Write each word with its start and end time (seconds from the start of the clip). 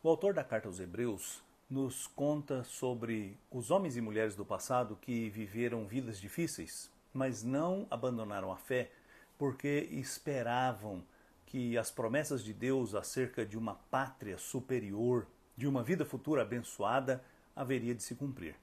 O 0.00 0.08
autor 0.08 0.32
da 0.32 0.44
carta 0.44 0.68
aos 0.68 0.78
Hebreus 0.78 1.42
nos 1.68 2.06
conta 2.06 2.62
sobre 2.62 3.36
os 3.50 3.72
homens 3.72 3.96
e 3.96 4.00
mulheres 4.00 4.36
do 4.36 4.44
passado 4.44 4.96
que 5.00 5.28
viveram 5.28 5.88
vidas 5.88 6.20
difíceis, 6.20 6.88
mas 7.12 7.42
não 7.42 7.84
abandonaram 7.90 8.52
a 8.52 8.56
fé 8.56 8.92
porque 9.36 9.88
esperavam 9.90 11.02
que 11.44 11.76
as 11.76 11.90
promessas 11.90 12.44
de 12.44 12.54
Deus 12.54 12.94
acerca 12.94 13.44
de 13.44 13.58
uma 13.58 13.74
pátria 13.74 14.38
superior, 14.38 15.26
de 15.56 15.66
uma 15.66 15.82
vida 15.82 16.04
futura 16.04 16.42
abençoada, 16.42 17.20
haveria 17.56 17.94
de 17.94 18.04
se 18.04 18.14
cumprir. 18.14 18.54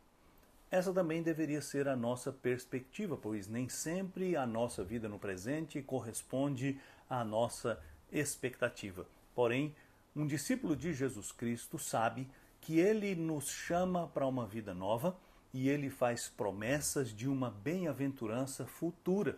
Essa 0.71 0.93
também 0.93 1.21
deveria 1.21 1.61
ser 1.61 1.89
a 1.89 1.97
nossa 1.97 2.31
perspectiva, 2.31 3.17
pois 3.17 3.49
nem 3.49 3.67
sempre 3.67 4.37
a 4.37 4.45
nossa 4.47 4.85
vida 4.85 5.09
no 5.09 5.19
presente 5.19 5.81
corresponde 5.81 6.79
à 7.09 7.25
nossa 7.25 7.77
expectativa. 8.09 9.05
Porém, 9.35 9.75
um 10.15 10.25
discípulo 10.25 10.75
de 10.75 10.93
Jesus 10.93 11.31
Cristo 11.31 11.77
sabe 11.77 12.27
que 12.61 12.79
ele 12.79 13.15
nos 13.15 13.49
chama 13.49 14.07
para 14.07 14.25
uma 14.25 14.47
vida 14.47 14.73
nova 14.73 15.17
e 15.53 15.67
ele 15.67 15.89
faz 15.89 16.29
promessas 16.29 17.09
de 17.09 17.27
uma 17.27 17.49
bem-aventurança 17.49 18.65
futura. 18.65 19.37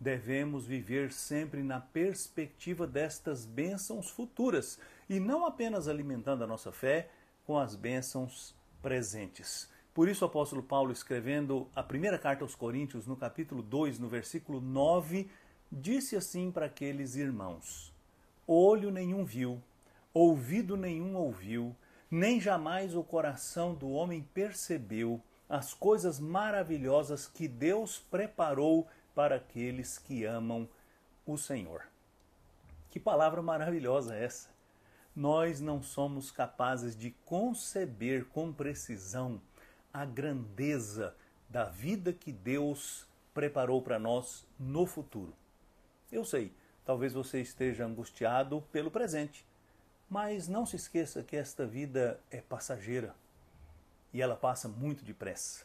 Devemos 0.00 0.66
viver 0.66 1.12
sempre 1.12 1.62
na 1.62 1.80
perspectiva 1.80 2.86
destas 2.86 3.46
bênçãos 3.46 4.10
futuras 4.10 4.78
e 5.08 5.20
não 5.20 5.46
apenas 5.46 5.88
alimentando 5.88 6.44
a 6.44 6.46
nossa 6.46 6.72
fé 6.72 7.08
com 7.46 7.56
as 7.56 7.76
bênçãos 7.76 8.54
presentes. 8.82 9.70
Por 9.94 10.08
isso, 10.08 10.24
o 10.24 10.28
apóstolo 10.28 10.62
Paulo, 10.62 10.92
escrevendo 10.92 11.70
a 11.74 11.82
primeira 11.82 12.18
carta 12.18 12.44
aos 12.44 12.54
Coríntios, 12.54 13.06
no 13.06 13.16
capítulo 13.16 13.62
2, 13.62 13.98
no 13.98 14.08
versículo 14.08 14.60
9, 14.60 15.30
disse 15.72 16.16
assim 16.16 16.50
para 16.50 16.66
aqueles 16.66 17.14
irmãos: 17.14 17.94
Olho 18.46 18.90
nenhum 18.90 19.24
viu, 19.24 19.62
ouvido 20.16 20.78
nenhum 20.78 21.14
ouviu, 21.14 21.76
nem 22.10 22.40
jamais 22.40 22.94
o 22.94 23.04
coração 23.04 23.74
do 23.74 23.90
homem 23.90 24.26
percebeu 24.32 25.20
as 25.46 25.74
coisas 25.74 26.18
maravilhosas 26.18 27.28
que 27.28 27.46
Deus 27.46 27.98
preparou 27.98 28.88
para 29.14 29.36
aqueles 29.36 29.98
que 29.98 30.24
amam 30.24 30.66
o 31.26 31.36
Senhor. 31.36 31.82
Que 32.88 32.98
palavra 32.98 33.42
maravilhosa 33.42 34.14
é 34.16 34.24
essa! 34.24 34.48
Nós 35.14 35.60
não 35.60 35.82
somos 35.82 36.30
capazes 36.30 36.96
de 36.96 37.10
conceber 37.26 38.24
com 38.26 38.50
precisão 38.52 39.38
a 39.92 40.06
grandeza 40.06 41.14
da 41.46 41.64
vida 41.64 42.12
que 42.12 42.32
Deus 42.32 43.06
preparou 43.34 43.82
para 43.82 43.98
nós 43.98 44.46
no 44.58 44.86
futuro. 44.86 45.34
Eu 46.10 46.24
sei, 46.24 46.54
talvez 46.86 47.12
você 47.12 47.40
esteja 47.40 47.84
angustiado 47.84 48.62
pelo 48.72 48.90
presente, 48.90 49.44
mas 50.08 50.48
não 50.48 50.64
se 50.64 50.76
esqueça 50.76 51.22
que 51.22 51.36
esta 51.36 51.66
vida 51.66 52.20
é 52.30 52.40
passageira 52.40 53.14
e 54.12 54.22
ela 54.22 54.36
passa 54.36 54.68
muito 54.68 55.04
depressa. 55.04 55.64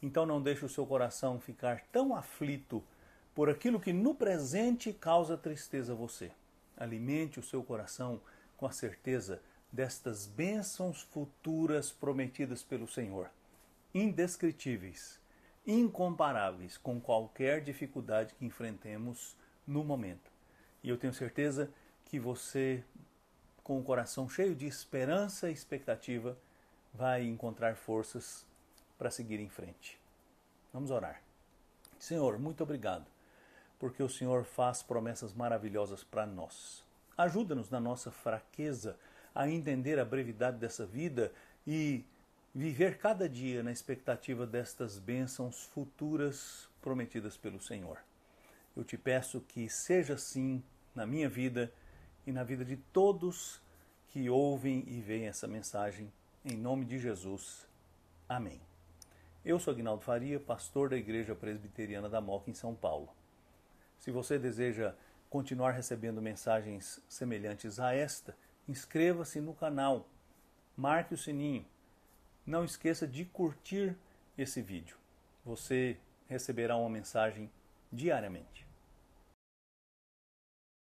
Então 0.00 0.24
não 0.26 0.40
deixe 0.40 0.64
o 0.64 0.68
seu 0.68 0.86
coração 0.86 1.40
ficar 1.40 1.82
tão 1.92 2.14
aflito 2.14 2.82
por 3.34 3.48
aquilo 3.48 3.80
que 3.80 3.92
no 3.92 4.14
presente 4.14 4.92
causa 4.92 5.36
tristeza 5.36 5.92
a 5.92 5.96
você. 5.96 6.30
Alimente 6.76 7.38
o 7.38 7.42
seu 7.42 7.62
coração 7.62 8.20
com 8.56 8.66
a 8.66 8.72
certeza 8.72 9.40
destas 9.70 10.26
bênçãos 10.26 11.02
futuras 11.02 11.90
prometidas 11.90 12.62
pelo 12.62 12.86
Senhor 12.88 13.30
indescritíveis, 13.94 15.20
incomparáveis 15.66 16.78
com 16.78 17.00
qualquer 17.00 17.60
dificuldade 17.60 18.34
que 18.34 18.44
enfrentemos 18.44 19.36
no 19.66 19.84
momento. 19.84 20.30
E 20.82 20.88
eu 20.88 20.96
tenho 20.96 21.12
certeza 21.12 21.70
que 22.06 22.18
você, 22.18 22.82
com 23.62 23.78
o 23.78 23.82
coração 23.82 24.28
cheio 24.28 24.54
de 24.54 24.66
esperança 24.66 25.48
e 25.48 25.52
expectativa, 25.52 26.36
vai 26.92 27.24
encontrar 27.24 27.76
forças 27.76 28.46
para 28.98 29.10
seguir 29.10 29.40
em 29.40 29.48
frente. 29.48 29.98
Vamos 30.72 30.90
orar. 30.90 31.22
Senhor, 31.98 32.38
muito 32.38 32.62
obrigado, 32.62 33.06
porque 33.78 34.02
o 34.02 34.08
Senhor 34.08 34.44
faz 34.44 34.82
promessas 34.82 35.32
maravilhosas 35.32 36.02
para 36.02 36.26
nós. 36.26 36.84
Ajuda-nos 37.16 37.70
na 37.70 37.78
nossa 37.78 38.10
fraqueza 38.10 38.98
a 39.34 39.48
entender 39.48 39.98
a 39.98 40.04
brevidade 40.04 40.58
dessa 40.58 40.84
vida 40.84 41.32
e 41.66 42.04
viver 42.54 42.98
cada 42.98 43.28
dia 43.28 43.62
na 43.62 43.72
expectativa 43.72 44.46
destas 44.46 44.98
bênçãos 44.98 45.64
futuras 45.66 46.68
prometidas 46.80 47.36
pelo 47.36 47.60
Senhor. 47.60 47.98
Eu 48.76 48.84
te 48.84 48.98
peço 48.98 49.40
que 49.40 49.68
seja 49.68 50.14
assim 50.14 50.62
na 50.94 51.06
minha 51.06 51.28
vida 51.28 51.72
e 52.26 52.32
na 52.32 52.44
vida 52.44 52.64
de 52.64 52.76
todos 52.76 53.60
que 54.08 54.28
ouvem 54.28 54.84
e 54.86 55.00
veem 55.00 55.26
essa 55.26 55.46
mensagem, 55.46 56.12
em 56.44 56.56
nome 56.56 56.84
de 56.84 56.98
Jesus. 56.98 57.66
Amém. 58.28 58.60
Eu 59.44 59.58
sou 59.58 59.72
Agnaldo 59.72 60.02
Faria, 60.02 60.38
pastor 60.38 60.88
da 60.88 60.96
Igreja 60.96 61.34
Presbiteriana 61.34 62.08
da 62.08 62.20
Moca 62.20 62.50
em 62.50 62.54
São 62.54 62.74
Paulo. 62.74 63.08
Se 63.98 64.10
você 64.10 64.38
deseja 64.38 64.94
continuar 65.28 65.72
recebendo 65.72 66.20
mensagens 66.20 67.00
semelhantes 67.08 67.80
a 67.80 67.94
esta, 67.94 68.36
inscreva-se 68.68 69.40
no 69.40 69.54
canal, 69.54 70.06
marque 70.76 71.14
o 71.14 71.18
sininho 71.18 71.64
não 72.46 72.64
esqueça 72.64 73.06
de 73.06 73.24
curtir 73.24 73.96
esse 74.36 74.60
vídeo. 74.60 74.96
Você 75.44 75.96
receberá 76.28 76.76
uma 76.76 76.88
mensagem 76.88 77.50
diariamente. 77.92 78.66